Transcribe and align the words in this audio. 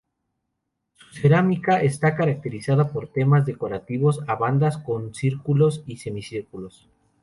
Su 0.97 1.13
cerámica 1.21 1.79
está 1.83 2.15
caracterizada 2.15 2.91
por 2.91 3.09
temas 3.13 3.45
decorativos 3.45 4.21
a 4.27 4.33
bandas 4.33 4.79
con 4.79 5.13
círculos 5.13 5.83
y 5.85 5.97
semicírculos. 5.97 6.89